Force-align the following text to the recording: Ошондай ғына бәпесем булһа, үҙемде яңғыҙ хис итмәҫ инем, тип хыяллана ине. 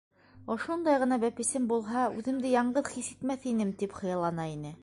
Ошондай 0.53 0.97
ғына 1.03 1.19
бәпесем 1.25 1.69
булһа, 1.73 2.07
үҙемде 2.21 2.57
яңғыҙ 2.57 2.93
хис 2.97 3.13
итмәҫ 3.17 3.49
инем, 3.55 3.79
тип 3.83 3.99
хыяллана 4.01 4.53
ине. 4.59 4.79